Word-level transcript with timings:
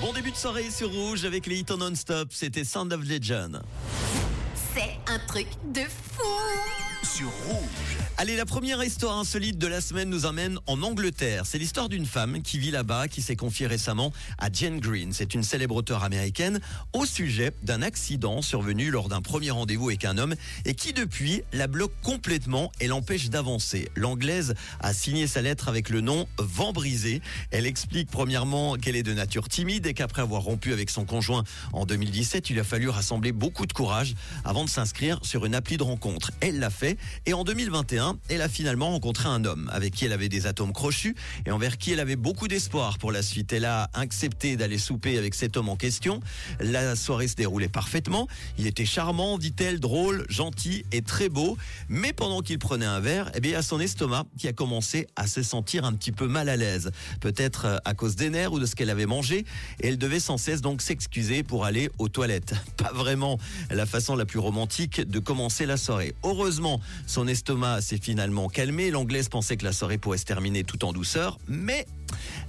Bon 0.00 0.14
début 0.14 0.30
de 0.30 0.36
soirée 0.36 0.70
sur 0.70 0.90
Rouge 0.90 1.26
avec 1.26 1.46
les 1.46 1.58
hits 1.58 1.76
non-stop. 1.78 2.28
C'était 2.32 2.64
Sound 2.64 2.90
of 2.94 3.06
Legend. 3.06 3.60
C'est 4.74 4.98
un 5.06 5.18
truc 5.26 5.46
de 5.74 5.82
fou 5.82 6.89
Rouge. 7.24 7.98
Allez, 8.16 8.36
la 8.36 8.44
première 8.44 8.84
histoire 8.84 9.18
insolite 9.18 9.56
de 9.56 9.66
la 9.66 9.80
semaine 9.80 10.10
nous 10.10 10.26
emmène 10.26 10.58
en 10.66 10.82
Angleterre. 10.82 11.46
C'est 11.46 11.58
l'histoire 11.58 11.88
d'une 11.88 12.04
femme 12.04 12.42
qui 12.42 12.58
vit 12.58 12.70
là-bas, 12.70 13.08
qui 13.08 13.22
s'est 13.22 13.36
confiée 13.36 13.66
récemment 13.66 14.12
à 14.38 14.48
Jane 14.52 14.78
Green. 14.78 15.12
C'est 15.12 15.32
une 15.32 15.42
célèbre 15.42 15.74
auteure 15.74 16.04
américaine 16.04 16.60
au 16.92 17.06
sujet 17.06 17.52
d'un 17.62 17.80
accident 17.80 18.42
survenu 18.42 18.90
lors 18.90 19.08
d'un 19.08 19.22
premier 19.22 19.50
rendez-vous 19.50 19.88
avec 19.88 20.04
un 20.04 20.18
homme 20.18 20.34
et 20.66 20.74
qui 20.74 20.92
depuis 20.92 21.42
la 21.54 21.66
bloque 21.66 21.92
complètement 22.02 22.70
et 22.78 22.88
l'empêche 22.88 23.30
d'avancer. 23.30 23.88
L'anglaise 23.96 24.54
a 24.80 24.92
signé 24.92 25.26
sa 25.26 25.40
lettre 25.40 25.68
avec 25.68 25.88
le 25.88 26.02
nom 26.02 26.28
Vent 26.38 26.72
brisé. 26.72 27.22
Elle 27.50 27.66
explique 27.66 28.10
premièrement 28.10 28.76
qu'elle 28.76 28.96
est 28.96 29.02
de 29.02 29.14
nature 29.14 29.48
timide 29.48 29.86
et 29.86 29.94
qu'après 29.94 30.20
avoir 30.20 30.42
rompu 30.42 30.74
avec 30.74 30.90
son 30.90 31.06
conjoint 31.06 31.44
en 31.72 31.86
2017, 31.86 32.50
il 32.50 32.60
a 32.60 32.64
fallu 32.64 32.90
rassembler 32.90 33.32
beaucoup 33.32 33.66
de 33.66 33.72
courage 33.72 34.14
avant 34.44 34.64
de 34.64 34.70
s'inscrire 34.70 35.20
sur 35.22 35.46
une 35.46 35.54
appli 35.54 35.78
de 35.78 35.82
rencontre. 35.82 36.32
Elle 36.40 36.58
l'a 36.58 36.70
fait 36.70 36.98
et 37.26 37.34
en 37.34 37.44
2021, 37.44 38.18
elle 38.28 38.42
a 38.42 38.48
finalement 38.48 38.90
rencontré 38.90 39.28
un 39.28 39.44
homme 39.44 39.70
avec 39.72 39.94
qui 39.94 40.04
elle 40.04 40.12
avait 40.12 40.28
des 40.28 40.46
atomes 40.46 40.72
crochus 40.72 41.14
et 41.46 41.50
envers 41.50 41.78
qui 41.78 41.92
elle 41.92 42.00
avait 42.00 42.16
beaucoup 42.16 42.48
d'espoir 42.48 42.98
pour 42.98 43.12
la 43.12 43.22
suite. 43.22 43.52
Elle 43.52 43.64
a 43.64 43.90
accepté 43.94 44.56
d'aller 44.56 44.78
souper 44.78 45.18
avec 45.18 45.34
cet 45.34 45.56
homme 45.56 45.68
en 45.68 45.76
question. 45.76 46.20
La 46.60 46.96
soirée 46.96 47.28
se 47.28 47.34
déroulait 47.34 47.68
parfaitement. 47.68 48.28
Il 48.58 48.66
était 48.66 48.84
charmant, 48.84 49.38
dit-elle, 49.38 49.80
drôle, 49.80 50.24
gentil 50.28 50.84
et 50.92 51.02
très 51.02 51.28
beau. 51.28 51.56
Mais 51.88 52.12
pendant 52.12 52.40
qu'il 52.40 52.58
prenait 52.58 52.86
un 52.86 53.00
verre, 53.00 53.30
eh 53.34 53.40
bien, 53.40 53.52
il 53.52 53.54
y 53.54 53.56
a 53.56 53.62
son 53.62 53.80
estomac 53.80 54.24
qui 54.38 54.48
a 54.48 54.52
commencé 54.52 55.06
à 55.16 55.26
se 55.26 55.42
sentir 55.42 55.84
un 55.84 55.92
petit 55.92 56.12
peu 56.12 56.26
mal 56.26 56.48
à 56.48 56.56
l'aise. 56.56 56.90
Peut-être 57.20 57.66
euh, 57.66 57.76
à 57.84 57.94
cause 57.94 58.16
des 58.16 58.30
nerfs 58.30 58.52
ou 58.52 58.58
de 58.58 58.66
ce 58.66 58.76
qu'elle 58.76 58.90
avait 58.90 59.06
mangé. 59.06 59.44
Et 59.80 59.88
elle 59.88 59.98
devait 59.98 60.20
sans 60.20 60.38
cesse 60.38 60.60
donc 60.60 60.82
s'excuser 60.82 61.42
pour 61.42 61.64
aller 61.64 61.90
aux 61.98 62.08
toilettes. 62.08 62.54
Pas 62.76 62.92
vraiment 62.92 63.38
la 63.70 63.86
façon 63.86 64.16
la 64.16 64.26
plus 64.26 64.38
romantique 64.38 65.00
de 65.00 65.18
commencer 65.18 65.66
la 65.66 65.76
soirée. 65.76 66.14
Heureusement, 66.22 66.80
son 67.06 67.26
estomac 67.26 67.80
s'est 67.80 67.98
finalement 67.98 68.48
calmé. 68.48 68.90
L'anglaise 68.90 69.28
pensait 69.28 69.56
que 69.56 69.64
la 69.64 69.72
soirée 69.72 69.98
pourrait 69.98 70.18
se 70.18 70.24
terminer 70.24 70.64
tout 70.64 70.84
en 70.84 70.92
douceur, 70.92 71.38
mais 71.48 71.86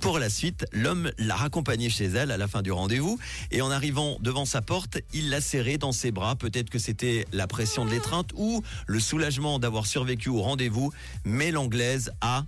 pour 0.00 0.18
la 0.18 0.30
suite, 0.30 0.64
l'homme 0.72 1.10
l'a 1.18 1.36
raccompagnée 1.36 1.90
chez 1.90 2.06
elle 2.06 2.30
à 2.30 2.36
la 2.36 2.48
fin 2.48 2.62
du 2.62 2.72
rendez-vous 2.72 3.18
et 3.50 3.60
en 3.60 3.70
arrivant 3.70 4.16
devant 4.20 4.44
sa 4.44 4.62
porte, 4.62 4.98
il 5.12 5.30
l'a 5.30 5.40
serrée 5.40 5.78
dans 5.78 5.92
ses 5.92 6.10
bras. 6.10 6.36
Peut-être 6.36 6.70
que 6.70 6.78
c'était 6.78 7.26
la 7.32 7.46
pression 7.46 7.84
de 7.84 7.90
l'étreinte 7.90 8.30
ou 8.34 8.62
le 8.86 9.00
soulagement 9.00 9.58
d'avoir 9.58 9.86
survécu 9.86 10.28
au 10.28 10.40
rendez-vous, 10.40 10.92
mais 11.24 11.50
l'anglaise 11.50 12.12
a 12.20 12.44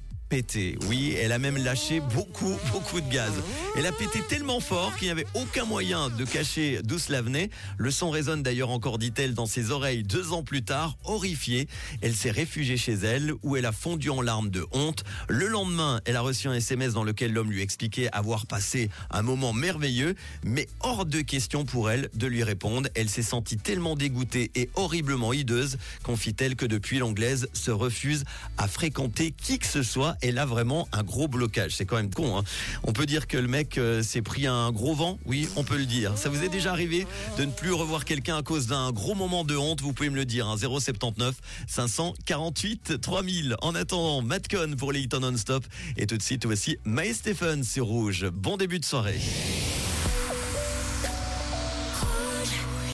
Oui, 0.89 1.15
elle 1.21 1.31
a 1.31 1.39
même 1.39 1.57
lâché 1.59 2.01
beaucoup, 2.01 2.57
beaucoup 2.73 3.01
de 3.01 3.09
gaz. 3.09 3.33
Elle 3.77 3.87
a 3.87 3.93
pété 3.93 4.21
tellement 4.29 4.59
fort 4.59 4.97
qu'il 4.97 5.07
n'y 5.07 5.13
avait 5.13 5.27
aucun 5.35 5.65
moyen 5.65 6.11
de 6.11 6.25
cacher 6.25 6.81
d'où 6.83 6.99
cela 6.99 7.23
venait. 7.23 7.51
Le 7.77 7.93
son 7.93 8.11
résonne 8.11 8.43
d'ailleurs 8.43 8.71
encore, 8.71 8.99
dit-elle, 8.99 9.35
dans 9.35 9.47
ses 9.47 9.71
oreilles 9.71 10.03
deux 10.03 10.33
ans 10.33 10.43
plus 10.43 10.65
tard. 10.65 10.97
Horrifiée, 11.05 11.69
elle 12.03 12.17
s'est 12.17 12.33
réfugiée 12.33 12.77
chez 12.77 12.95
elle 12.95 13.33
où 13.45 13.55
elle 13.55 13.65
a 13.65 13.71
fondu 13.71 14.11
en 14.11 14.23
larmes 14.23 14.51
de 14.51 14.67
honte. 14.73 15.05
Le 15.29 15.47
lendemain, 15.47 16.01
elle 16.05 16.17
a 16.17 16.21
reçu 16.21 16.49
un 16.49 16.55
SMS 16.55 16.95
dans 16.95 17.05
lequel 17.05 17.33
l'homme 17.33 17.53
lui 17.53 17.63
expliquait 17.63 18.09
avoir 18.11 18.47
passé 18.47 18.91
un 19.13 19.23
moment 19.23 19.53
merveilleux, 19.53 20.17
mais 20.43 20.67
hors 20.81 21.07
de 21.07 21.21
question 21.21 21.65
pour 21.65 21.91
elle 21.91 22.11
de 22.15 22.27
lui 22.27 22.43
répondre. 22.43 22.89
Elle 22.97 23.09
s'est 23.09 23.23
sentie 23.23 23.57
tellement 23.57 23.95
dégoûtée 23.95 24.51
et 24.57 24.69
horriblement 24.75 25.33
hideuse, 25.33 25.79
confie-t-elle, 26.03 26.57
que 26.57 26.67
depuis 26.67 26.99
l'anglaise 26.99 27.49
se 27.53 27.71
refuse 27.71 28.25
à 28.59 28.67
fréquenter 28.67 29.31
qui 29.31 29.61
que 29.61 29.67
ce 29.67 29.85
soit 29.85 30.17
elle 30.25 30.39
a 30.39 30.47
vraiment 30.47 30.89
un 30.93 31.03
gros 31.03 31.29
blocage. 31.29 31.77
C'est 31.77 31.85
quand 31.85 31.97
même 31.97 32.13
con. 32.13 32.39
Hein. 32.39 32.45
On 32.83 32.93
peut 32.93 33.07
dire 33.07 33.27
que 33.27 33.37
le 33.37 33.49
mec 33.49 33.79
euh, 33.79 34.03
s'est 34.03 34.23
pris 34.23 34.47
un 34.47 34.73
gros 34.73 34.95
vent. 34.95 35.19
Oui, 35.27 35.49
on 35.57 35.65
peut 35.65 35.77
le 35.77 35.87
dire. 35.87 36.17
Ça 36.17 36.29
vous 36.29 36.43
est 36.43 36.49
déjà 36.49 36.73
arrivé 36.73 37.07
de 37.39 37.45
ne 37.45 37.51
plus 37.51 37.73
revoir 37.73 38.05
quelqu'un 38.05 38.39
à 38.39 38.43
cause 38.43 38.67
d'un 38.67 38.91
gros 38.91 39.15
moment 39.15 39.45
de 39.45 39.57
honte? 39.57 39.83
Vous 39.83 39.93
pouvez 39.93 40.11
me 40.11 40.17
le 40.17 40.25
dire. 40.25 40.49
Hein. 40.49 40.57
079 40.57 41.35
548 41.69 43.01
3000. 43.01 43.57
En 43.61 43.75
attendant, 43.75 44.23
Matcon 44.23 44.75
pour 44.79 44.93
les 44.93 45.01
hits 45.01 45.09
non-stop. 45.21 45.65
Et 45.97 46.07
tout 46.07 46.17
de 46.17 46.23
suite, 46.23 46.47
voici 46.47 46.79
Mae 46.85 47.13
Stephen 47.13 47.63
sur 47.63 47.87
Rouge. 47.87 48.27
Bon 48.33 48.57
début 48.57 48.79
de 48.79 48.85
soirée. 48.85 49.21